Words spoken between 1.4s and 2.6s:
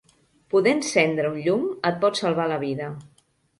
llum et pot salvar